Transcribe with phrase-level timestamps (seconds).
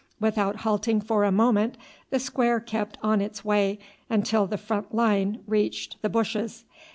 [0.19, 1.77] Without halting for a moment
[2.09, 3.77] the square kept on its way
[4.09, 6.65] until the front line reached the bushes.